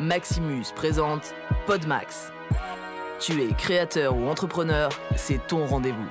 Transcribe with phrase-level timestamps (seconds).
[0.00, 1.34] Maximus présente
[1.66, 2.32] Podmax.
[3.18, 6.08] Tu es créateur ou entrepreneur, c'est ton rendez-vous.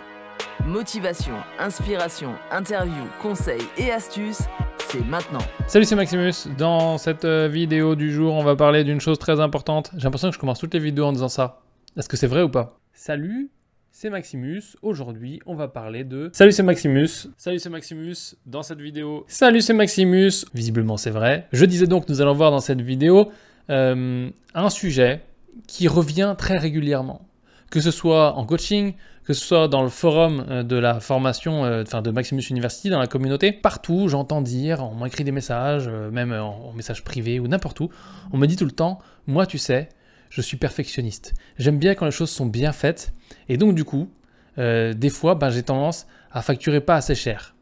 [0.64, 4.44] Motivation, inspiration, interview, conseils et astuces,
[4.78, 5.40] c'est maintenant.
[5.66, 6.34] Salut, c'est Maximus.
[6.56, 9.90] Dans cette euh, vidéo du jour, on va parler d'une chose très importante.
[9.98, 11.64] J'ai l'impression que je commence toutes les vidéos en disant ça.
[11.98, 12.80] Est-ce que c'est vrai ou pas?
[12.94, 13.50] Salut,
[13.90, 14.62] c'est Maximus.
[14.84, 16.30] Aujourd'hui, on va parler de.
[16.32, 17.10] Salut, c'est Maximus.
[17.38, 18.36] Salut, c'est Maximus.
[18.46, 19.26] Dans cette vidéo.
[19.28, 20.46] Salut, c'est Maximus.
[20.54, 21.48] Visiblement, c'est vrai.
[21.52, 23.32] Je disais donc, nous allons voir dans cette vidéo
[23.70, 25.22] euh, un sujet
[25.68, 27.22] qui revient très régulièrement.
[27.70, 28.94] Que ce soit en coaching,
[29.26, 33.00] que ce soit dans le forum euh, de la formation euh, de Maximus University, dans
[33.00, 37.48] la communauté, partout, j'entends dire, on m'écrit des messages, même en, en message privé ou
[37.48, 37.90] n'importe où,
[38.32, 39.90] on me dit tout le temps, moi tu sais,
[40.30, 41.34] je suis perfectionniste.
[41.58, 43.14] J'aime bien quand les choses sont bien faites.
[43.50, 44.10] Et donc, du coup,
[44.58, 47.56] des fois, ben, j'ai tendance à facturer pas assez cher.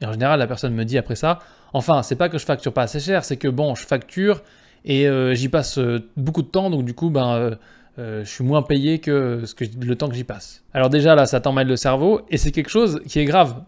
[0.00, 1.38] Et en général, la personne me dit après ça,
[1.72, 4.42] enfin, c'est pas que je facture pas assez cher, c'est que bon, je facture
[4.84, 7.56] et euh, j'y passe euh, beaucoup de temps, donc du coup, ben,
[7.98, 9.42] je suis moins payé que,
[9.78, 10.64] le temps que j'y passe.
[10.72, 13.62] Alors déjà, là, ça t'emmène le cerveau et c'est quelque chose qui est grave.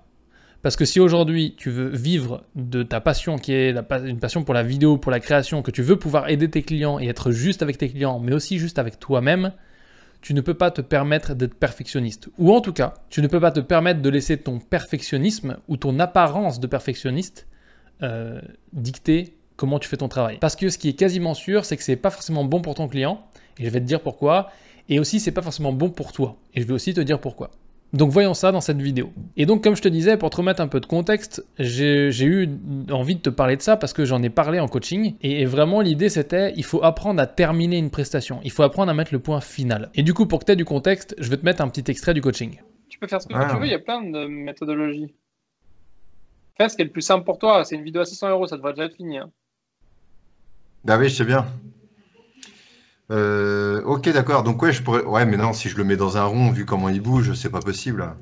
[0.63, 4.55] Parce que si aujourd'hui tu veux vivre de ta passion qui est une passion pour
[4.55, 7.63] la vidéo, pour la création, que tu veux pouvoir aider tes clients et être juste
[7.63, 9.53] avec tes clients, mais aussi juste avec toi-même,
[10.23, 12.31] tu ne peux pas te permettre d'être perfectionniste.
[12.39, 15.77] Ou en tout cas, tu ne peux pas te permettre de laisser ton perfectionnisme ou
[15.77, 17.49] ton apparence de perfectionniste
[18.03, 18.41] euh,
[18.73, 20.39] dicter comment tu fais ton travail.
[20.41, 22.89] Parce que ce qui est quasiment sûr, c'est que c'est pas forcément bon pour ton
[22.89, 23.23] client,
[23.61, 24.51] et je vais te dire pourquoi,
[24.89, 27.53] et aussi c'est pas forcément bon pour toi, et je vais aussi te dire pourquoi.
[27.93, 29.13] Donc voyons ça dans cette vidéo.
[29.37, 32.49] Et donc comme je te disais, pour te remettre un peu de contexte, j'ai eu
[32.91, 35.15] envie de te parler de ça parce que j'en ai parlé en coaching.
[35.23, 38.41] Et, vraiment l'idée c'était, il faut apprendre à terminer une prestation.
[38.43, 39.91] Il faut apprendre à mettre le point final.
[39.95, 41.89] Et du coup, pour que tu aies du contexte, je vais te mettre un petit
[41.89, 42.61] extrait du coaching.
[42.89, 45.15] Tu peux faire ce que tu veux, il y a plein de méthodologies.
[46.57, 47.65] Fais ce qui est le plus simple pour toi.
[47.65, 49.19] C'est une vidéo à 600 euros, ça devrait déjà être fini.
[49.19, 49.31] Hein.
[50.85, 51.47] Bah oui, je sais bien.
[53.11, 54.43] Euh, ok, d'accord.
[54.43, 55.05] Donc ouais, je pourrais.
[55.05, 57.51] Ouais, mais non, si je le mets dans un rond, vu comment il bouge, c'est
[57.51, 58.15] pas possible.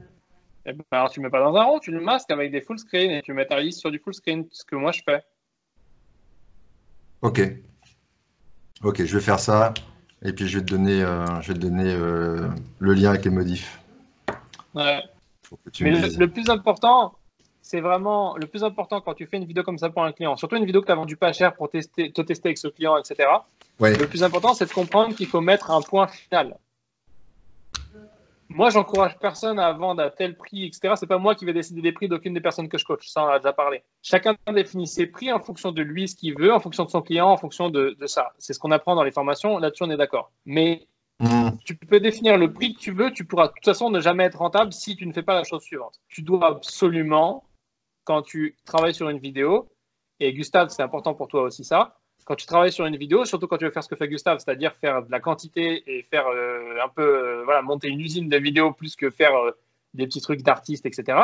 [0.66, 2.78] Eh ben, alors tu mets pas dans un rond, tu le masques avec des full
[2.78, 5.22] screen et tu mets ta liste sur du full screen, ce que moi je fais.
[7.22, 7.41] Ok.
[8.82, 9.72] Ok, je vais faire ça.
[10.22, 13.25] Et puis je vais te donner, euh, je vais te donner euh, le lien avec
[13.25, 13.81] les modifs.
[14.75, 15.03] Ouais.
[15.81, 17.15] Mais le, plus important,
[17.62, 20.37] c'est vraiment le plus important quand tu fais une vidéo comme ça pour un client,
[20.37, 22.69] surtout une vidéo que tu as vendue pas cher pour tester, te tester avec ce
[22.69, 23.28] client, etc.
[23.81, 26.56] Le plus important, c'est de comprendre qu'il faut mettre un point final.
[28.53, 30.94] Moi, j'encourage personne à vendre à tel prix, etc.
[30.97, 33.09] C'est pas moi qui vais décider des prix d'aucune des personnes que je coach.
[33.09, 33.84] Ça, on a déjà parlé.
[34.03, 37.00] Chacun définit ses prix en fonction de lui, ce qu'il veut, en fonction de son
[37.00, 38.32] client, en fonction de, ça.
[38.38, 39.59] C'est ce qu'on apprend dans les formations.
[39.59, 40.32] Là-dessus, on est d'accord.
[40.47, 40.88] Mais
[41.20, 41.50] mmh.
[41.65, 43.12] tu peux définir le prix que tu veux.
[43.12, 45.44] Tu pourras de toute façon ne jamais être rentable si tu ne fais pas la
[45.44, 46.00] chose suivante.
[46.09, 47.44] Tu dois absolument
[48.05, 49.69] quand tu travailles sur une vidéo,
[50.19, 53.47] et Gustave, c'est important pour toi aussi ça, quand tu travailles sur une vidéo, surtout
[53.47, 56.27] quand tu veux faire ce que fait Gustave, c'est-à-dire faire de la quantité et faire
[56.28, 59.50] euh, un peu, euh, voilà, monter une usine de vidéos plus que faire euh,
[59.94, 61.19] des petits trucs d'artistes, etc.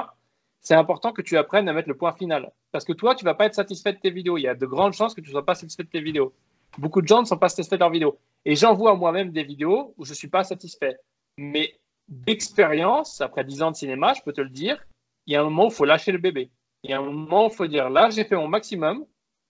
[0.61, 2.51] C'est important que tu apprennes à mettre le point final.
[2.73, 4.37] Parce que toi, tu vas pas être satisfait de tes vidéos.
[4.37, 6.33] Il y a de grandes chances que tu ne sois pas satisfait de tes vidéos.
[6.79, 8.19] Beaucoup de gens ne sont pas satisfaits de leurs vidéos.
[8.45, 10.97] Et j'en vois moi-même des vidéos où je ne suis pas satisfait.
[11.39, 14.85] Mais d'expérience, après 10 ans de cinéma, je peux te le dire,
[15.27, 16.51] il y a un moment où il faut lâcher le bébé.
[16.87, 19.05] Il y a un moment, il faut dire là, j'ai fait mon maximum,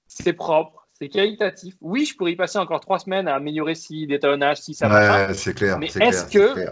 [0.07, 1.75] c'est propre, c'est qualitatif.
[1.83, 5.27] Oui, je pourrais y passer encore trois semaines à améliorer si d'étalonnage, si ça va.
[5.27, 5.79] Ouais, c'est clair.
[5.79, 6.71] Mais est-ce que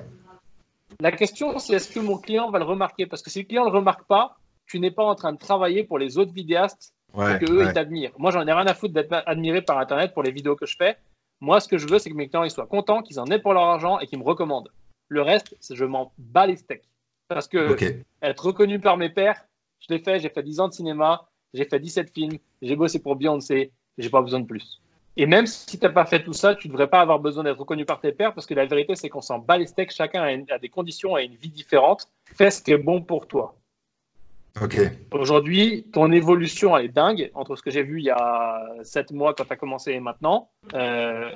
[1.00, 3.04] la question, c'est est-ce que mon client va le remarquer?
[3.04, 5.38] Parce que si le client ne le remarque pas, tu n'es pas en train de
[5.38, 8.12] travailler pour les autres vidéastes ouais, que eux ils t'admirent.
[8.16, 10.76] Moi, j'en ai rien à foutre d'être admiré par Internet pour les vidéos que je
[10.78, 10.96] fais.
[11.42, 13.38] Moi, ce que je veux, c'est que mes clients ils soient contents, qu'ils en aient
[13.38, 14.70] pour leur argent et qu'ils me recommandent.
[15.08, 16.88] Le reste, je m'en bats les steaks.
[17.28, 17.76] Parce que
[18.22, 19.44] être reconnu par mes pairs,
[19.86, 22.98] je l'ai fait, j'ai fait 10 ans de cinéma, j'ai fait 17 films, j'ai bossé
[22.98, 24.80] pour Beyoncé, j'ai pas besoin de plus.
[25.16, 27.44] Et même si tu n'as pas fait tout ça, tu ne devrais pas avoir besoin
[27.44, 29.92] d'être reconnu par tes pairs parce que la vérité, c'est qu'on s'en bat les steaks,
[29.92, 32.08] chacun a, des conditions, a une vie différente.
[32.24, 33.54] Fais ce qui est bon pour toi.
[34.60, 34.76] Ok.
[35.12, 39.12] Aujourd'hui, ton évolution, elle est dingue entre ce que j'ai vu il y a 7
[39.12, 40.48] mois quand tu as commencé et maintenant.
[40.74, 41.30] Euh,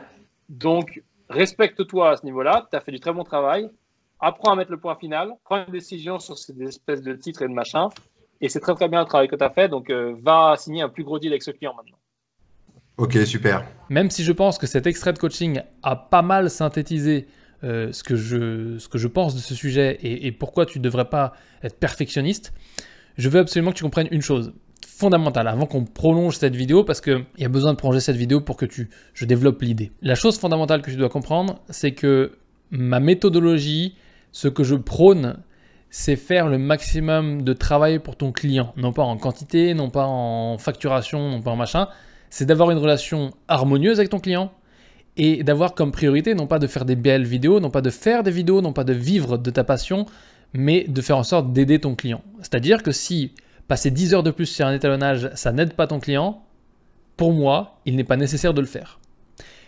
[0.48, 2.66] donc, respecte-toi à ce niveau-là.
[2.70, 3.70] Tu as fait du très bon travail.
[4.18, 5.32] Apprends à mettre le point final.
[5.44, 7.88] Prends une décision sur ces espèces de titres et de machins.
[8.40, 9.68] Et c'est très très bien le travail que tu as fait.
[9.68, 11.98] Donc euh, va signer un plus gros deal avec ce client maintenant.
[12.98, 13.64] Ok, super.
[13.90, 17.28] Même si je pense que cet extrait de coaching a pas mal synthétisé
[17.64, 20.84] euh, ce, que je, ce que je pense de ce sujet et, pourquoi tu ne
[20.84, 21.32] devrais pas
[21.62, 22.52] être perfectionniste,
[23.16, 24.52] je veux absolument que tu comprennes une chose
[24.86, 28.40] fondamentale avant qu'on prolonge cette vidéo parce qu'il y a besoin de prolonger cette vidéo
[28.40, 29.92] pour que tu, je développe l'idée.
[30.02, 32.38] La chose fondamentale que tu dois comprendre, c'est que
[32.70, 33.96] ma méthodologie,
[34.32, 35.38] ce que je prône,
[35.90, 38.72] c'est faire le maximum de travail pour ton client.
[38.76, 41.88] Non pas en quantité, non pas en facturation, non pas en machin.
[42.30, 44.52] C'est d'avoir une relation harmonieuse avec ton client
[45.16, 48.22] et d'avoir comme priorité non pas de faire des belles vidéos, non pas de faire
[48.22, 50.06] des vidéos, non pas de vivre de ta passion,
[50.52, 52.22] mais de faire en sorte d'aider ton client.
[52.40, 53.32] C'est-à-dire que si
[53.66, 56.42] passer 10 heures de plus sur un étalonnage, ça n'aide pas ton client,
[57.16, 59.00] pour moi, il n'est pas nécessaire de le faire.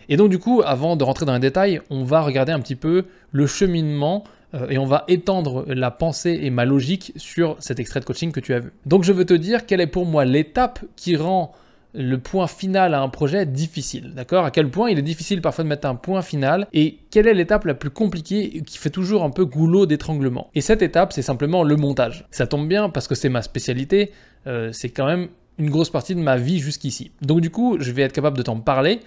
[0.07, 2.75] Et donc du coup, avant de rentrer dans les détails, on va regarder un petit
[2.75, 4.23] peu le cheminement
[4.53, 8.31] euh, et on va étendre la pensée et ma logique sur cet extrait de coaching
[8.31, 8.71] que tu as vu.
[8.85, 11.53] Donc je veux te dire quelle est pour moi l'étape qui rend
[11.93, 14.45] le point final à un projet difficile, d'accord?
[14.45, 17.33] À quel point il est difficile parfois de mettre un point final et quelle est
[17.33, 20.49] l'étape la plus compliquée qui fait toujours un peu goulot d'étranglement?
[20.55, 22.25] Et cette étape, c'est simplement le montage.
[22.31, 24.11] Ça tombe bien parce que c'est ma spécialité,
[24.47, 25.27] euh, c'est quand même
[25.57, 27.11] une grosse partie de ma vie jusqu'ici.
[27.21, 29.01] Donc du coup, je vais être capable de t'en parler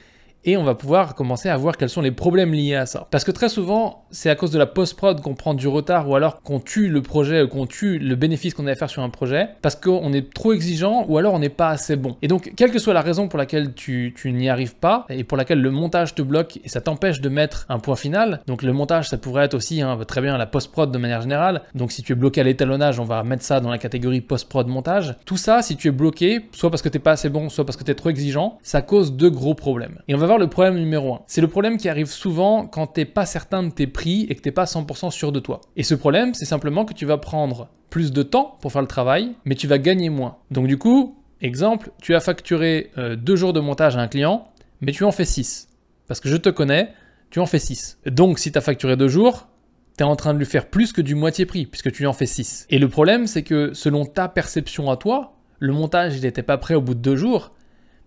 [0.45, 3.07] et on va pouvoir commencer à voir quels sont les problèmes liés à ça.
[3.11, 6.15] Parce que très souvent, c'est à cause de la post-prod qu'on prend du retard ou
[6.15, 9.49] alors qu'on tue le projet qu'on tue le bénéfice qu'on allait faire sur un projet
[9.63, 12.17] parce qu'on est trop exigeant ou alors on n'est pas assez bon.
[12.23, 15.37] Et donc, quelle que soit la raison pour laquelle tu, n'y arrives pas et pour
[15.37, 18.73] laquelle le montage te bloque et ça t'empêche de mettre un point final, donc le
[18.73, 21.63] montage, ça pourrait être aussi hein, très bien la post-prod de manière générale.
[21.75, 24.67] Donc, si tu es bloqué à l'étalonnage, on va mettre ça dans la catégorie post-prod
[24.67, 25.15] montage.
[25.25, 27.65] Tout ça, si tu es bloqué, soit parce que tu n'es pas assez bon, soit
[27.65, 29.99] parce que tu es trop exigeant, ça cause de gros problèmes.
[30.09, 31.23] Et on va voir le problème numéro 1.
[31.27, 34.41] C'est le problème qui arrive souvent quand t'es pas certain de tes prix et que
[34.41, 35.61] t'es pas 100% sûr de toi.
[35.77, 38.89] Et ce problème, c'est simplement que tu vas prendre plus de temps pour faire le
[38.89, 40.39] travail, mais tu vas gagner moins.
[40.51, 44.49] Donc du coup, exemple, tu as facturé euh, deux jours de montage à un client,
[44.81, 45.69] mais tu en fais 6.
[46.09, 46.93] Parce que je te connais,
[47.31, 48.01] tu en fais 6.
[48.07, 49.49] Donc si tu as facturé deux jours,
[49.97, 52.13] tu es en train de lui faire plus que du moitié prix, puisque tu en
[52.13, 52.67] fais 6.
[52.71, 56.59] Et le problème, c'est que selon ta perception à toi, le montage, il n'était pas
[56.59, 57.53] prêt au bout de deux jours.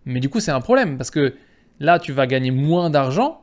[0.05, 1.33] Mais du coup, c'est un problème, parce que
[1.79, 3.41] Là, tu vas gagner moins d'argent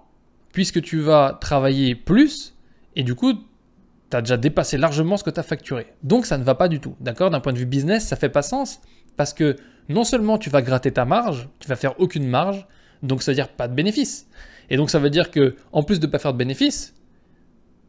[0.52, 2.54] puisque tu vas travailler plus
[2.96, 5.86] et du coup, tu as déjà dépassé largement ce que tu as facturé.
[6.02, 6.94] Donc ça ne va pas du tout.
[7.00, 7.30] D'accord?
[7.30, 8.80] D'un point de vue business, ça fait pas sens
[9.16, 9.56] parce que
[9.88, 12.66] non seulement tu vas gratter ta marge, tu vas faire aucune marge,
[13.02, 14.28] donc ça veut dire pas de bénéfice.
[14.70, 16.94] Et donc ça veut dire que en plus de pas faire de bénéfice,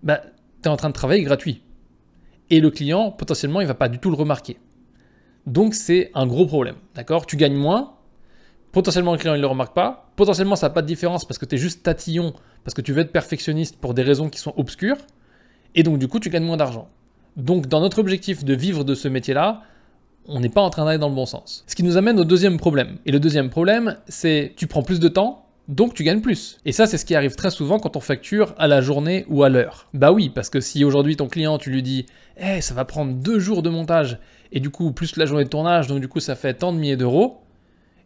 [0.04, 0.22] bah,
[0.62, 1.62] tu es en train de travailler gratuit.
[2.50, 4.58] Et le client, potentiellement, il va pas du tout le remarquer.
[5.48, 6.76] Donc c'est un gros problème.
[6.96, 7.26] D'accord?
[7.26, 7.95] Tu gagnes moins,
[8.76, 10.12] Potentiellement, le client ne le remarque pas.
[10.18, 12.34] Potentiellement, ça n'a pas de différence parce que tu es juste tatillon,
[12.66, 14.98] parce que tu veux être perfectionniste pour des raisons qui sont obscures.
[15.76, 16.90] Et donc, du coup, tu gagnes moins d'argent.
[17.38, 19.62] Donc, dans notre objectif de vivre de ce métier-là,
[20.28, 21.64] on n'est pas en train d'aller dans le bon sens.
[21.68, 22.98] Ce qui nous amène au deuxième problème.
[23.06, 26.58] Et le deuxième problème, c'est tu prends plus de temps, donc tu gagnes plus.
[26.66, 29.44] Et ça, c'est ce qui arrive très souvent quand on facture à la journée ou
[29.44, 29.88] à l'heure.
[29.94, 33.14] Bah oui, parce que si aujourd'hui ton client, tu lui dis, eh, ça va prendre
[33.14, 34.20] deux jours de montage,
[34.52, 36.78] et du coup, plus la journée de tournage, donc du coup, ça fait tant de
[36.78, 37.45] milliers d'euros,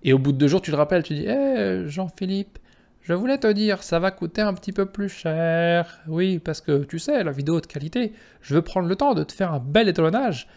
[0.04, 2.60] et au bout de deux jours, tu le rappelles, tu dis Hé, Jean-Philippe,
[3.02, 6.00] je voulais te dire, ça va coûter un petit peu plus cher.
[6.08, 9.24] Oui, parce que tu sais, la vidéo de qualité, je veux prendre le temps de
[9.24, 10.48] te faire un bel étalonnage.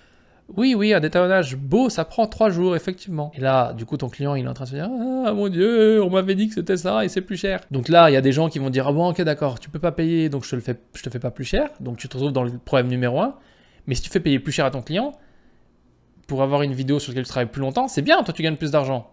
[0.54, 3.32] Oui, oui, un étalonnage beau, ça prend trois jours, effectivement.
[3.34, 4.90] Et là, du coup, ton client, il est en train de se dire
[5.24, 7.60] Ah mon Dieu, on m'avait dit que c'était ça et c'est plus cher.
[7.70, 9.70] Donc là, il y a des gens qui vont dire Ah bon, ok, d'accord, tu
[9.70, 11.70] peux pas payer, donc je te, le fais, je te fais pas plus cher.
[11.80, 13.36] Donc tu te retrouves dans le problème numéro un.
[13.86, 15.12] Mais si tu fais payer plus cher à ton client,
[16.26, 18.56] pour avoir une vidéo sur laquelle tu travailles plus longtemps, c'est bien, toi tu gagnes
[18.56, 19.10] plus d'argent.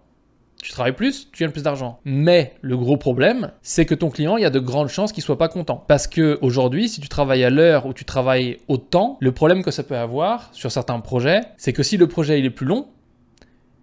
[0.61, 1.99] Tu travailles plus, tu gagnes plus d'argent.
[2.03, 5.23] Mais le gros problème, c'est que ton client, il y a de grandes chances qu'il
[5.23, 5.85] soit pas content.
[5.87, 9.63] Parce que aujourd'hui, si tu travailles à l'heure ou tu travailles au temps, le problème
[9.63, 12.65] que ça peut avoir sur certains projets, c'est que si le projet il est plus
[12.65, 12.87] long,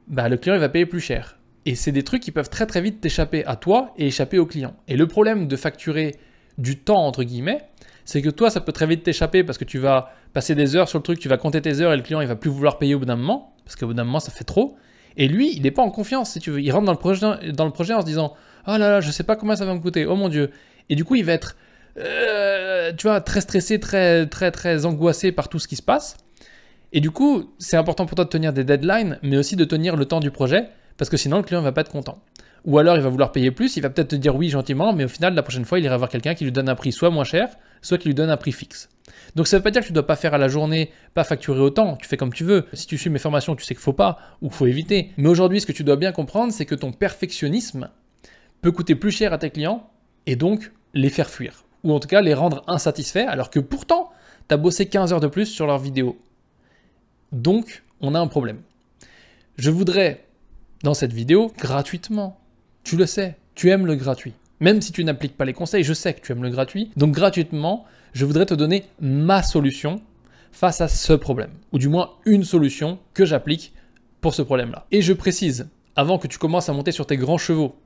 [0.07, 1.39] bah, le client il va payer plus cher.
[1.65, 4.47] Et c'est des trucs qui peuvent très très vite t'échapper à toi et échapper au
[4.47, 4.75] client.
[4.87, 6.15] Et le problème de facturer
[6.59, 7.63] du temps entre guillemets,
[8.05, 10.89] c'est que toi ça peut très vite t'échapper parce que tu vas passer des heures
[10.89, 12.79] sur le truc, tu vas compter tes heures et le client il va plus vouloir
[12.79, 14.77] payer au bout d'un moment parce qu'au bout d'un moment ça fait trop.
[15.17, 16.61] Et lui, il n'est pas en confiance, si tu veux.
[16.61, 18.35] Il rentre dans le projet, en se disant
[18.67, 20.51] Oh là là, je sais pas combien ça va me coûter, oh mon dieu.
[20.89, 21.57] Et du coup, il va être,
[21.99, 26.17] euh, tu vois, très stressé, très, très, très angoissé par tout ce qui se passe.
[26.93, 29.97] Et du coup, c'est important pour toi de tenir des deadlines, mais aussi de tenir
[29.97, 32.19] le temps du projet, parce que sinon, le client ne va pas être content.
[32.65, 35.05] Ou alors, il va vouloir payer plus, il va peut-être te dire oui gentiment, mais
[35.05, 37.11] au final, la prochaine fois, il ira voir quelqu'un qui lui donne un prix soit
[37.11, 37.49] moins cher,
[37.81, 38.89] soit qui lui donne un prix fixe.
[39.35, 40.91] Donc ça ne veut pas dire que tu ne dois pas faire à la journée,
[41.15, 42.67] pas facturer autant, tu fais comme tu veux.
[42.73, 45.13] Si tu suis mes formations, tu sais qu'il faut pas ou qu'il faut éviter.
[45.17, 47.91] Mais aujourd'hui, ce que tu dois bien comprendre, c'est que ton perfectionnisme
[48.63, 49.89] peut coûter plus cher à tes clients
[50.27, 51.65] et donc les faire fuir.
[51.85, 54.11] Ou en tout cas les rendre insatisfaits alors que pourtant,
[54.49, 56.19] tu as bossé 15 heures de plus sur leur vidéo.
[57.33, 58.61] Donc, on a un problème.
[59.57, 60.26] Je voudrais,
[60.83, 62.39] dans cette vidéo, gratuitement,
[62.85, 64.35] tu le sais, tu aimes le gratuit.
[64.61, 66.91] Même si tu n'appliques pas les conseils, je sais que tu aimes le gratuit.
[66.97, 70.01] Donc gratuitement, je voudrais te donner ma solution
[70.53, 71.51] face à ce problème.
[71.73, 73.73] Ou du moins une solution que j'applique
[74.21, 74.87] pour ce problème-là.
[74.91, 77.77] Et je précise, avant que tu commences à monter sur tes grands chevaux,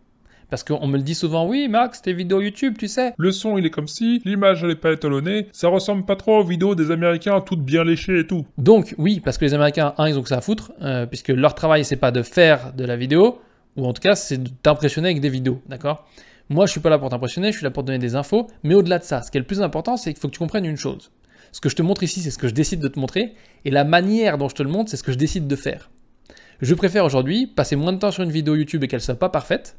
[0.50, 3.14] parce qu'on me le dit souvent, oui Max, tes vidéos YouTube, tu sais.
[3.16, 6.38] Le son il est comme si, l'image elle est pas étalonnée, ça ressemble pas trop
[6.40, 8.44] aux vidéos des Américains toutes bien léchées et tout.
[8.58, 11.28] Donc oui, parce que les Américains, un, ils ont que ça à foutre, euh, puisque
[11.28, 13.40] leur travail c'est pas de faire de la vidéo,
[13.76, 16.06] ou en tout cas c'est d'impressionner avec des vidéos, d'accord?
[16.52, 18.48] Moi, je suis pas là pour t'impressionner, je suis là pour te donner des infos.
[18.64, 20.40] Mais au-delà de ça, ce qui est le plus important, c'est qu'il faut que tu
[20.40, 21.12] comprennes une chose.
[21.52, 23.70] Ce que je te montre ici, c'est ce que je décide de te montrer, et
[23.70, 25.90] la manière dont je te le montre, c'est ce que je décide de faire.
[26.60, 29.28] Je préfère aujourd'hui passer moins de temps sur une vidéo YouTube et qu'elle soit pas
[29.28, 29.76] parfaite,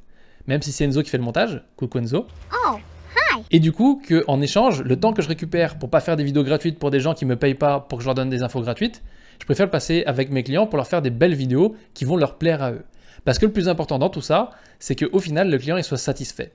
[0.48, 2.28] même si c'est Enzo qui fait le montage, coucou Enzo.
[2.54, 2.78] Oh,
[3.16, 3.42] hi.
[3.52, 6.24] Et du coup, que en échange, le temps que je récupère pour pas faire des
[6.24, 8.44] vidéos gratuites pour des gens qui me payent pas pour que je leur donne des
[8.44, 9.04] infos gratuites,
[9.40, 12.16] je préfère le passer avec mes clients pour leur faire des belles vidéos qui vont
[12.16, 12.84] leur plaire à eux.
[13.26, 15.98] Parce que le plus important dans tout ça, c'est qu'au final, le client il soit
[15.98, 16.54] satisfait.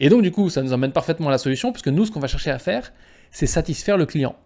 [0.00, 2.20] Et donc, du coup, ça nous emmène parfaitement à la solution, puisque nous, ce qu'on
[2.20, 2.92] va chercher à faire,
[3.30, 4.36] c'est satisfaire le client.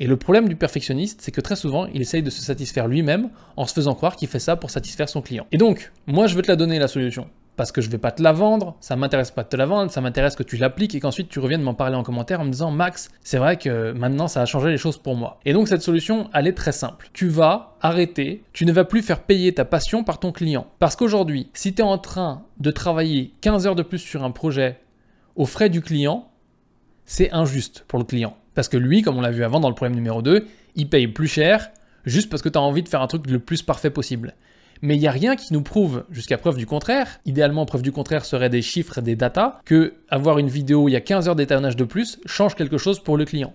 [0.00, 3.30] Et le problème du perfectionniste, c'est que très souvent, il essaye de se satisfaire lui-même
[3.56, 5.46] en se faisant croire qu'il fait ça pour satisfaire son client.
[5.52, 7.28] Et donc, moi, je veux te la donner, la solution.
[7.56, 9.90] Parce que je vais pas te la vendre, ça m'intéresse pas de te la vendre,
[9.90, 12.50] ça m'intéresse que tu l'appliques et qu'ensuite tu reviennes m'en parler en commentaire en me
[12.50, 15.38] disant Max, c'est vrai que maintenant ça a changé les choses pour moi.
[15.44, 17.10] Et donc cette solution, elle est très simple.
[17.12, 20.66] Tu vas arrêter, tu ne vas plus faire payer ta passion par ton client.
[20.80, 24.32] Parce qu'aujourd'hui, si tu es en train de travailler 15 heures de plus sur un
[24.32, 24.80] projet
[25.36, 26.28] aux frais du client,
[27.04, 28.36] c'est injuste pour le client.
[28.54, 30.46] Parce que lui, comme on l'a vu avant dans le problème numéro 2,
[30.76, 31.70] il paye plus cher
[32.04, 34.34] juste parce que tu as envie de faire un truc le plus parfait possible.
[34.84, 37.90] Mais il n'y a rien qui nous prouve, jusqu'à preuve du contraire, idéalement preuve du
[37.90, 41.36] contraire serait des chiffres des datas, que avoir une vidéo il y a 15 heures
[41.36, 43.54] d'éternage de plus change quelque chose pour le client.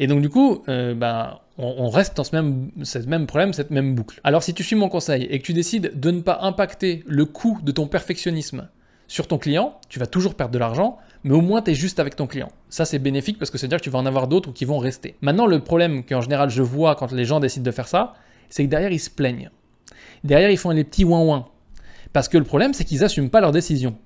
[0.00, 3.70] Et donc du coup, euh, ben, on, reste dans ce même, ce même problème, cette
[3.70, 4.20] même boucle.
[4.24, 7.26] Alors si tu suis mon conseil et que tu décides de ne pas impacter le
[7.26, 8.68] coût de ton perfectionnisme
[9.06, 12.00] sur ton client, tu vas toujours perdre de l'argent, mais au moins tu es juste
[12.00, 12.50] avec ton client.
[12.70, 15.14] Ça c'est bénéfique parce que c'est-à-dire que tu vas en avoir d'autres qui vont rester.
[15.20, 18.14] Maintenant le problème qu'en général je vois quand les gens décident de faire ça,
[18.48, 19.52] c'est que derrière ils se plaignent.
[20.24, 21.46] Derrière ils font les petits ouin-ouin.
[22.12, 23.96] Parce que le problème c'est qu'ils n'assument pas leurs décisions.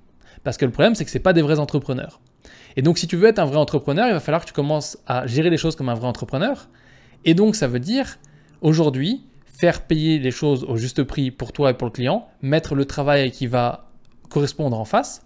[0.44, 2.20] Parce que le problème c'est que c'est pas des vrais entrepreneurs.
[2.76, 4.98] Et donc si tu veux être un vrai entrepreneur, il va falloir que tu commences
[5.06, 6.68] à gérer les choses comme un vrai entrepreneur.
[7.24, 8.18] Et donc ça veut dire
[8.60, 12.74] aujourd'hui faire payer les choses au juste prix pour toi et pour le client, mettre
[12.74, 13.90] le travail qui va
[14.30, 15.22] correspondre en face,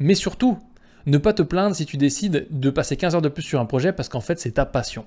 [0.00, 0.58] mais surtout
[1.06, 3.66] ne pas te plaindre si tu décides de passer 15 heures de plus sur un
[3.66, 5.04] projet parce qu'en fait c'est ta passion.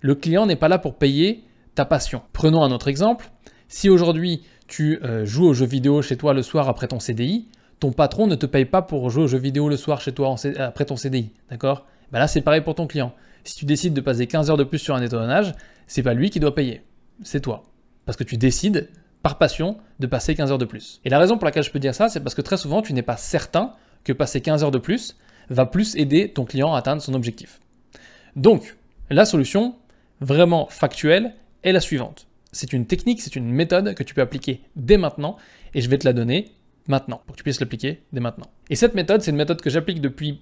[0.00, 2.22] Le client n'est pas là pour payer ta passion.
[2.32, 3.30] Prenons un autre exemple.
[3.68, 7.46] Si aujourd'hui tu euh, joues aux jeux vidéo chez toi le soir après ton CDI,
[7.78, 10.34] ton patron ne te paye pas pour jouer aux jeux vidéo le soir chez toi
[10.58, 11.84] après ton CDI, d'accord?
[12.10, 13.12] Ben Là c'est pareil pour ton client.
[13.44, 15.52] Si tu décides de passer 15 heures de plus sur un étalonnage,
[15.86, 16.80] c'est pas lui qui doit payer,
[17.22, 17.64] c'est toi.
[18.06, 18.88] Parce que tu décides
[19.22, 21.02] par passion de passer 15 heures de plus.
[21.04, 22.94] Et la raison pour laquelle je peux dire ça, c'est parce que très souvent tu
[22.94, 23.74] n'es pas certain
[24.04, 25.18] que passer 15 heures de plus
[25.50, 27.60] va plus aider ton client à atteindre son objectif.
[28.36, 28.78] Donc,
[29.10, 29.74] la solution,
[30.22, 32.26] vraiment factuelle, est la suivante.
[32.52, 35.36] C'est une technique, c'est une méthode que tu peux appliquer dès maintenant,
[35.74, 36.52] et je vais te la donner
[36.86, 38.46] maintenant, pour que tu puisses l'appliquer dès maintenant.
[38.70, 40.40] Et cette méthode, c'est une méthode que j'applique depuis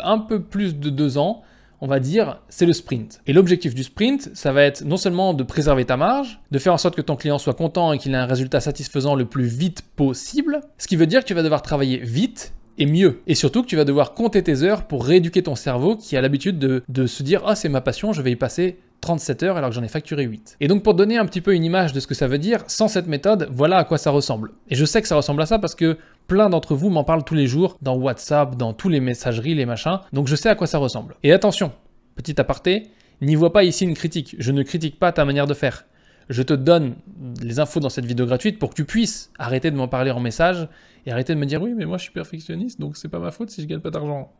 [0.00, 1.42] un peu plus de deux ans,
[1.80, 3.20] on va dire, c'est le sprint.
[3.26, 6.74] Et l'objectif du sprint, ça va être non seulement de préserver ta marge, de faire
[6.74, 9.46] en sorte que ton client soit content et qu'il ait un résultat satisfaisant le plus
[9.46, 13.20] vite possible, ce qui veut dire que tu vas devoir travailler vite et mieux.
[13.26, 16.20] Et surtout que tu vas devoir compter tes heures pour rééduquer ton cerveau qui a
[16.20, 19.70] l'habitude de, se dire Ah, c'est ma passion, je vais y passer 37 heures alors
[19.70, 20.58] que j'en ai facturé 8.
[20.60, 22.62] Et donc pour donner un petit peu une image de ce que ça veut dire,
[22.66, 24.52] sans cette méthode, voilà à quoi ça ressemble.
[24.68, 25.96] Et je sais que ça ressemble à ça parce que
[26.26, 29.64] plein d'entre vous m'en parlent tous les jours, dans WhatsApp, dans tous les messageries, les
[29.64, 31.14] machins, donc je sais à quoi ça ressemble.
[31.22, 31.72] Et attention,
[32.16, 32.88] petit aparté,
[33.22, 35.86] n'y vois pas ici une critique, je ne critique pas ta manière de faire.
[36.28, 36.96] Je te donne
[37.42, 40.20] les infos dans cette vidéo gratuite pour que tu puisses arrêter de m'en parler en
[40.20, 40.68] message
[41.06, 43.30] et arrêter de me dire oui mais moi je suis perfectionniste donc c'est pas ma
[43.30, 44.30] faute si je gagne pas d'argent.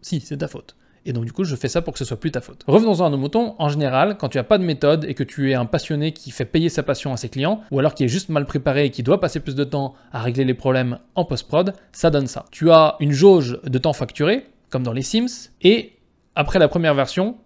[0.00, 0.76] Si, c'est ta faute.
[1.06, 2.64] Et donc du coup, je fais ça pour que ce soit plus ta faute.
[2.66, 3.54] Revenons-en à nos moutons.
[3.58, 6.30] En général, quand tu n'as pas de méthode et que tu es un passionné qui
[6.30, 8.90] fait payer sa passion à ses clients, ou alors qui est juste mal préparé et
[8.90, 12.46] qui doit passer plus de temps à régler les problèmes en post-prod, ça donne ça.
[12.50, 15.92] Tu as une jauge de temps facturé, comme dans les Sims, et
[16.34, 17.36] après la première version,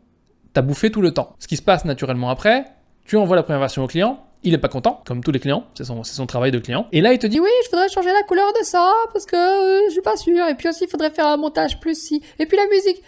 [0.55, 1.35] tu as bouffé tout le temps.
[1.39, 2.65] Ce qui se passe naturellement après,
[3.05, 5.65] tu envoies la première version au client, il est pas content, comme tous les clients,
[5.75, 6.87] c'est son, travail de client.
[6.93, 9.37] Et là, il te dit Oui, je voudrais changer la couleur de ça parce que
[9.37, 10.47] euh, je suis pas sûr.
[10.47, 12.23] Et puis aussi, il faudrait faire un montage plus si.
[12.39, 13.03] Et puis la musique.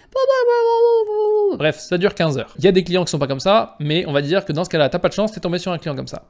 [1.56, 2.52] Bref, ça dure 15 heures.
[2.58, 4.52] Il y a des clients qui sont pas comme ça, mais on va dire que
[4.52, 6.24] dans ce cas-là, t'as pas de chance, t'es tombé sur un client comme ça.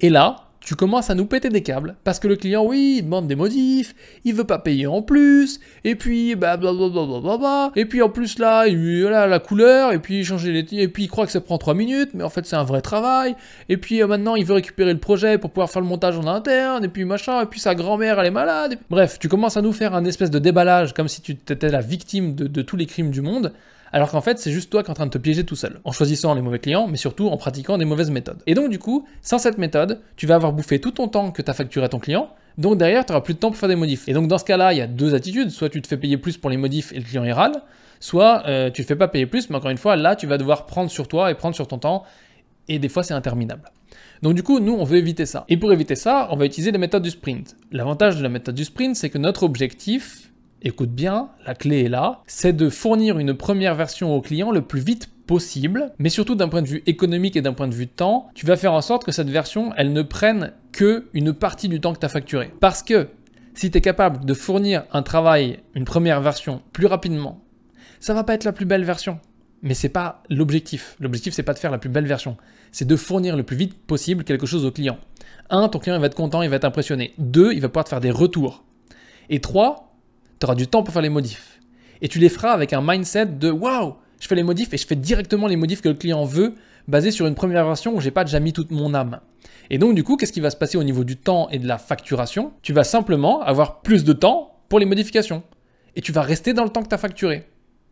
[0.00, 3.04] Et là, tu commences à nous péter des câbles parce que le client, oui, il
[3.04, 3.94] demande des modifs,
[4.24, 8.66] il veut pas payer en plus, et puis bah blablabla, et puis en plus là,
[8.66, 11.56] il voilà la couleur, et puis changer les, et puis il croit que ça prend
[11.56, 13.36] 3 minutes, mais en fait c'est un vrai travail,
[13.68, 16.26] et puis euh, maintenant il veut récupérer le projet pour pouvoir faire le montage en
[16.26, 18.76] interne, et puis machin, et puis sa grand-mère elle est malade.
[18.90, 21.80] Bref, tu commences à nous faire un espèce de déballage comme si tu étais la
[21.80, 23.52] victime de tous les crimes du monde.
[23.96, 25.80] Alors qu'en fait, c'est juste toi qui es en train de te piéger tout seul,
[25.84, 28.42] en choisissant les mauvais clients, mais surtout en pratiquant des mauvaises méthodes.
[28.46, 31.40] Et donc, du coup, sans cette méthode, tu vas avoir bouffé tout ton temps que
[31.40, 33.70] tu as facturé à ton client, donc derrière, tu n'auras plus de temps pour faire
[33.70, 34.06] des modifs.
[34.06, 36.18] Et donc, dans ce cas-là, il y a deux attitudes soit tu te fais payer
[36.18, 37.62] plus pour les modifs et le client est râle,
[37.98, 40.36] soit euh, tu ne fais pas payer plus, mais encore une fois, là, tu vas
[40.36, 42.02] devoir prendre sur toi et prendre sur ton temps,
[42.68, 43.62] et des fois, c'est interminable.
[44.20, 45.46] Donc du coup, nous, on veut éviter ça.
[45.48, 47.56] Et pour éviter ça, on va utiliser les méthodes du sprint.
[47.72, 50.32] L'avantage de la méthode du sprint, c'est que notre objectif
[50.62, 54.62] écoute bien, la clé est là, c'est de fournir une première version au client le
[54.62, 57.88] plus vite possible, mais surtout d'un point de vue économique et d'un point de vue
[57.88, 61.68] temps, tu vas faire en sorte que cette version, elle ne prenne que une partie
[61.68, 62.52] du temps que tu as facturé.
[62.60, 63.08] Parce que
[63.54, 67.42] si tu es capable de fournir un travail, une première version plus rapidement,
[68.00, 69.18] ça va pas être la plus belle version.
[69.62, 70.96] Mais c'est pas l'objectif.
[71.00, 72.36] L'objectif, c'est pas de faire la plus belle version.
[72.70, 74.98] C'est de fournir le plus vite possible quelque chose au client.
[75.48, 77.14] Un, ton client il va être content, il va être impressionné.
[77.18, 78.64] Deux, il va pouvoir te faire des retours.
[79.30, 79.95] Et trois,
[80.40, 81.60] tu auras du temps pour faire les modifs.
[82.02, 84.86] Et tu les feras avec un mindset de waouh, je fais les modifs et je
[84.86, 86.54] fais directement les modifs que le client veut,
[86.88, 89.20] basé sur une première version où j'ai pas déjà mis toute mon âme.
[89.70, 91.66] Et donc du coup, qu'est-ce qui va se passer au niveau du temps et de
[91.66, 92.52] la facturation?
[92.62, 95.42] Tu vas simplement avoir plus de temps pour les modifications.
[95.96, 97.46] Et tu vas rester dans le temps que tu as facturé.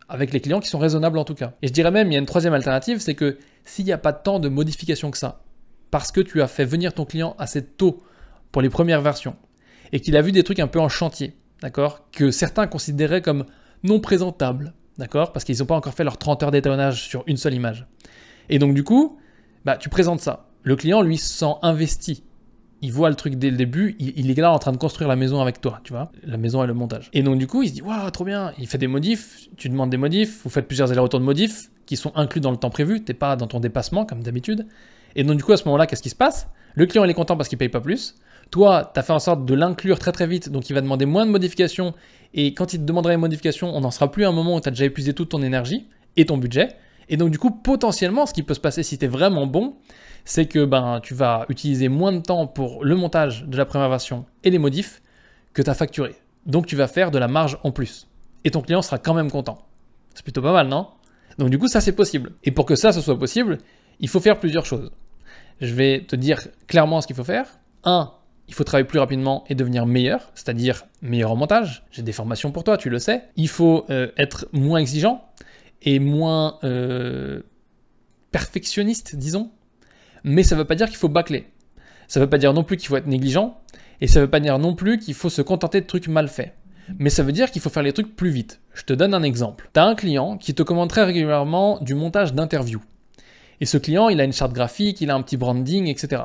[0.09, 1.55] Avec les clients qui sont raisonnables en tout cas.
[1.63, 3.99] Et je dirais même, il y a une troisième alternative, c'est que s'il n'y a
[3.99, 5.43] pas tant de modifications que ça,
[5.91, 8.03] parce que tu as fait venir ton client assez tôt
[8.53, 9.37] pour les premières versions,
[9.93, 11.35] et qu'il a vu des trucs un peu en chantier,
[11.65, 13.47] d'accord Que certains considéraient comme
[13.83, 17.39] non présentables, d'accord Parce qu'ils n'ont pas encore fait leurs 30 heures d'étalonnage sur une
[17.39, 17.87] seule image.
[18.51, 19.19] Et donc du coup,
[19.65, 20.47] bah, tu présentes ça.
[20.63, 22.23] Le client, lui, se sent investi.
[22.83, 25.17] Il voit le truc dès le début, il, est là en train de construire la
[25.17, 27.09] maison avec toi, tu vois, la maison et le montage.
[27.15, 29.71] Et donc du coup, il se dit, waouh, trop bien, il fait des modifs, tu
[29.71, 32.69] demandes des modifs, vous faites plusieurs allers-retours de modifs qui sont inclus dans le temps
[32.69, 34.67] prévu, t'es pas dans ton dépassement comme d'habitude.
[35.17, 36.47] Et donc du coup, à ce moment-là, qu'est-ce qui se passe?
[36.75, 38.17] Le client, il est content parce qu'il paye pas plus.
[38.55, 41.07] Toi, tu as fait en sorte de l'inclure très très vite, donc il va demander
[41.07, 41.93] moins de modifications.
[42.35, 44.61] Et quand il te demandera les modifications, on n'en sera plus à un moment où
[44.61, 46.69] tu as déjà épuisé toute ton énergie et ton budget.
[47.09, 49.75] Et donc du coup, potentiellement, ce qui peut se passer si tu es vraiment bon,
[50.25, 53.89] c'est que ben, tu vas utiliser moins de temps pour le montage de la première
[53.89, 55.03] version et les modifs
[55.53, 56.15] que tu as facturé.
[56.47, 58.07] Donc tu vas faire de la marge en plus.
[58.45, 59.67] Et ton client sera quand même content.
[60.15, 60.87] C'est plutôt pas mal, non?
[61.39, 62.35] Donc du coup, ça c'est possible.
[62.45, 63.59] Et pour que ça, ce soit possible,
[63.99, 64.93] il faut faire plusieurs choses.
[65.61, 67.49] Je vais te dire clairement ce qu'il faut faire.
[67.83, 68.13] 1.
[68.49, 71.85] Il faut travailler plus rapidement et devenir meilleur, c'est-à-dire meilleur en montage.
[71.91, 73.25] J'ai des formations pour toi, tu le sais.
[73.37, 75.25] Il faut euh, être moins exigeant
[75.83, 77.41] et moins euh,
[78.31, 79.51] perfectionniste, disons.
[80.25, 81.47] Mais ça ne veut pas dire qu'il faut bâcler.
[82.09, 83.59] Ça ne veut pas dire non plus qu'il faut être négligent.
[84.01, 86.29] Et ça ne veut pas dire non plus qu'il faut se contenter de trucs mal
[86.29, 86.53] faits.
[86.99, 88.61] Mais ça veut dire qu'il faut faire les trucs plus vite.
[88.75, 89.71] Je te donne un exemple.
[89.73, 92.83] Tu as un client qui te commande très régulièrement du montage d'interviews.
[93.61, 96.23] Et ce client, il a une charte graphique, il a un petit branding, etc.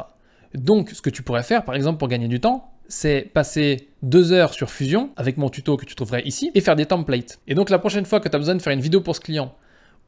[0.55, 4.31] Donc, ce que tu pourrais faire, par exemple, pour gagner du temps, c'est passer deux
[4.31, 7.39] heures sur Fusion avec mon tuto que tu trouverais ici et faire des templates.
[7.47, 9.21] Et donc, la prochaine fois que tu as besoin de faire une vidéo pour ce
[9.21, 9.53] client,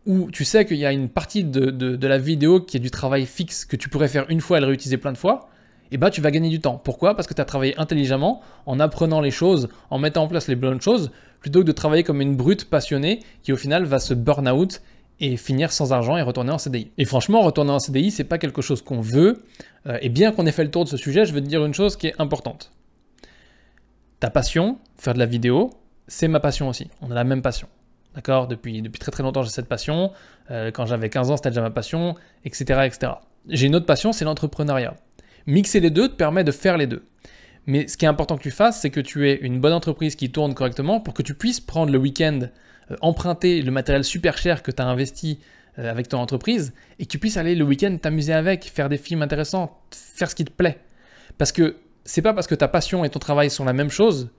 [0.08, 3.25] où tu sais qu'il y a une partie de, la vidéo qui est du travail
[3.27, 5.49] fixe que tu pourrais faire une fois et le réutiliser plein de fois,
[5.91, 6.82] et eh ben, tu vas gagner du temps.
[6.82, 7.15] Pourquoi?
[7.15, 10.56] Parce que tu as travaillé intelligemment en apprenant les choses, en mettant en place les
[10.56, 14.13] bonnes choses, plutôt que de travailler comme une brute passionnée qui au final va se
[14.13, 14.82] burn out
[15.22, 16.92] et finir sans argent et retourner en CDI.
[16.98, 19.44] Et franchement, retourner en CDI, c'est pas quelque chose qu'on veut.
[19.86, 21.64] Euh, et bien qu'on ait fait le tour de ce sujet, je veux te dire
[21.64, 22.72] une chose qui est importante.
[24.20, 25.70] Ta passion, faire de la vidéo,
[26.08, 26.90] c'est ma passion aussi.
[27.02, 27.68] On a la même passion.
[28.16, 28.48] D'accord?
[28.48, 30.12] Depuis, depuis très très longtemps, j'ai cette passion.
[30.50, 32.82] Euh, quand j'avais 15 ans, c'était déjà ma passion, etc.
[32.86, 33.14] etc.
[33.48, 34.96] J'ai une autre passion, c'est l'entrepreneuriat.
[35.46, 37.06] Mixer les deux te permet de faire les deux.
[37.68, 40.16] Mais ce qui est important que tu fasses, c'est que tu aies une bonne entreprise
[40.16, 42.40] qui tourne correctement pour que tu puisses prendre le week-end
[43.01, 45.39] emprunter le matériel super cher que tu as investi
[45.80, 48.97] euh, avec ton entreprise et que tu puisses aller le week-end t'amuser avec, faire des
[48.97, 50.80] films intéressants, faire ce qui te plaît.
[51.38, 54.30] Parce que c'est pas parce que ta passion et ton travail sont la même chose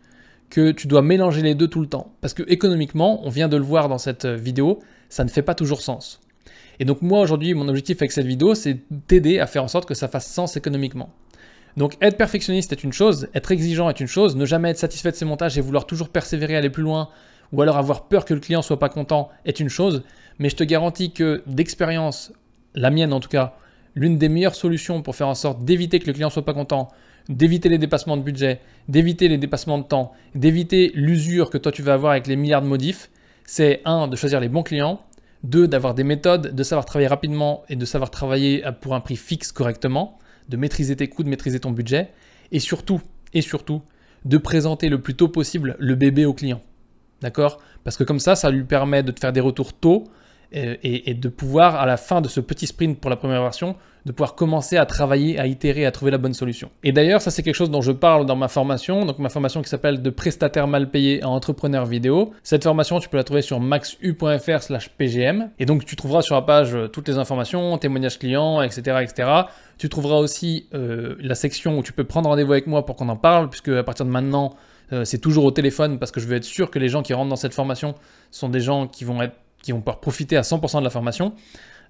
[0.50, 2.12] que tu dois mélanger les deux tout le temps.
[2.20, 5.42] Parce que économiquement, on vient de le voir dans cette euh, vidéo, ça ne fait
[5.42, 6.20] pas toujours sens.
[6.78, 9.88] Et donc moi aujourd'hui, mon objectif avec cette vidéo, c'est t'aider à faire en sorte
[9.88, 11.10] que ça fasse sens économiquement.
[11.76, 15.10] Donc être perfectionniste est une chose, être exigeant est une chose, ne jamais être satisfait
[15.10, 17.08] de ses montages et vouloir toujours persévérer, aller plus loin,
[17.52, 20.02] ou alors avoir peur que le client soit pas content est une chose,
[20.38, 22.32] mais je te garantis que d'expérience,
[22.74, 23.54] la mienne en tout cas,
[23.94, 26.88] l'une des meilleures solutions pour faire en sorte d'éviter que le client soit pas content,
[27.28, 31.82] d'éviter les dépassements de budget, d'éviter les dépassements de temps, d'éviter l'usure que toi tu
[31.82, 33.10] vas avoir avec les milliards de modifs,
[33.44, 35.00] c'est un de choisir les bons clients,
[35.44, 39.16] deux d'avoir des méthodes, de savoir travailler rapidement et de savoir travailler pour un prix
[39.16, 42.10] fixe correctement, de maîtriser tes coûts, de maîtriser ton budget,
[42.50, 43.00] et surtout,
[43.34, 43.82] et surtout,
[44.24, 46.60] de présenter le plus tôt possible le bébé au client.
[47.22, 47.58] D'accord?
[47.84, 50.04] Parce que comme ça, ça lui permet de te faire des retours tôt
[50.52, 54.12] et, de pouvoir, à la fin de ce petit sprint pour la première version, de
[54.12, 56.70] pouvoir commencer à travailler, à itérer, à trouver la bonne solution.
[56.82, 59.62] Et d'ailleurs, ça c'est quelque chose dont je parle dans ma formation, donc ma formation
[59.62, 62.32] qui s'appelle de prestataire mal payé à entrepreneur vidéo.
[62.42, 65.50] Cette formation, tu peux la trouver sur maxu.fr slash pgm.
[65.58, 68.98] Et donc tu trouveras sur la page euh, toutes les informations, témoignages clients, etc.
[69.02, 69.28] etc.
[69.78, 73.08] Tu trouveras aussi euh, la section où tu peux prendre rendez-vous avec moi pour qu'on
[73.08, 74.54] en parle, puisque à partir de maintenant,
[74.92, 77.14] euh, c'est toujours au téléphone parce que je veux être sûr que les gens qui
[77.14, 77.94] rentrent dans cette formation
[78.30, 79.18] sont des gens qui vont,
[79.66, 81.32] pouvoir profiter à 100% de la formation.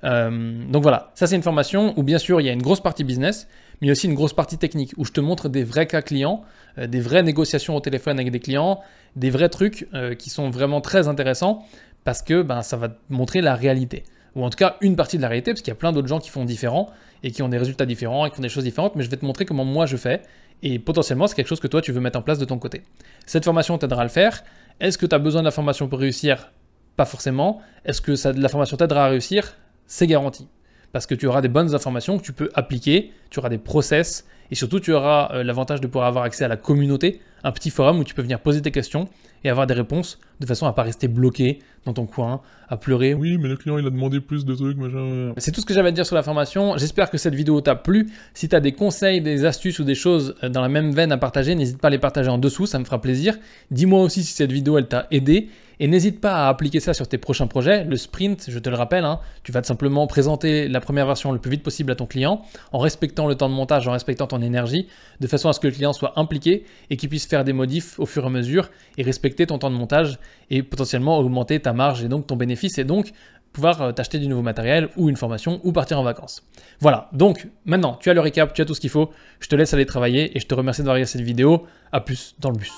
[0.04, 2.80] Euh, donc voilà, ça c'est une formation où bien sûr il y a une grosse
[2.80, 3.46] partie business,
[3.80, 6.42] mais aussi une grosse partie technique où je te montre des vrais cas clients,
[6.78, 8.80] euh, des vraies négociations au téléphone avec des clients,
[9.16, 9.88] des vrais trucs
[10.18, 11.66] qui sont vraiment très intéressants
[12.02, 14.04] parce que ben, ça va te montrer la réalité.
[14.34, 16.08] Ou en tout cas une partie de la réalité, parce qu'il y a plein d'autres
[16.08, 16.90] gens qui font différent
[17.22, 19.16] et qui ont des résultats différents et qui font des choses différentes, mais je vais
[19.16, 20.22] te montrer comment moi je fais
[20.62, 22.82] et potentiellement c'est quelque chose que toi tu veux mettre en place de ton côté.
[23.26, 24.42] Cette formation t'aidera à le faire.
[24.80, 26.52] Est-ce que tu as besoin de la formation pour réussir?
[26.96, 27.60] Pas forcément.
[27.84, 29.56] Est-ce que la formation t'aidera à réussir?
[29.86, 30.48] C'est garanti
[30.92, 34.26] parce que tu auras des bonnes informations que tu peux appliquer, tu auras des process,
[34.50, 37.70] et surtout tu auras euh, l'avantage de pouvoir avoir accès à la communauté, un petit
[37.70, 39.08] forum où tu peux venir poser tes questions
[39.44, 43.14] et avoir des réponses de façon à pas rester bloqué dans ton coin, à pleurer.
[43.14, 45.32] Oui, mais le client il a demandé plus de trucs, machin.
[45.36, 46.76] C'est tout ce que j'avais à dire sur la formation.
[46.76, 48.10] J'espère que cette vidéo t'a plu.
[48.34, 51.12] Si tu as des conseils, des astuces ou des choses euh, dans la même veine
[51.12, 53.36] à partager, n'hésite pas à les partager en dessous, ça me fera plaisir.
[53.70, 55.48] Dis-moi aussi si cette vidéo elle t'a aidé.
[55.80, 57.82] Et n'hésite pas à appliquer ça sur tes prochains projets.
[57.82, 61.40] Le sprint, je te le rappelle, hein, tu vas simplement présenter la première version le
[61.40, 64.42] plus vite possible à ton client en respectant le temps de montage, en respectant ton
[64.42, 64.86] énergie,
[65.18, 67.98] de façon à ce que le client soit impliqué et qu'il puisse faire des modifs
[67.98, 70.18] au fur et à mesure et respecter ton temps de montage
[70.50, 73.12] et potentiellement augmenter ta marge et donc ton bénéfice et donc
[73.52, 76.42] pouvoir euh, t'acheter du nouveau matériel ou une formation ou partir en vacances.
[76.80, 79.56] Voilà, donc maintenant tu as le récap, tu as tout ce qu'il faut, je te
[79.56, 81.66] laisse aller travailler et je te remercie d'avoir regardé cette vidéo.
[81.92, 82.72] A plus dans le bus.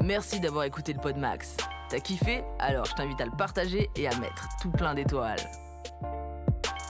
[0.00, 1.56] Merci d'avoir écouté le Podmax.
[1.88, 2.42] T'as kiffé?
[2.58, 5.40] Alors je t'invite à le partager et à mettre tout plein d'étoiles.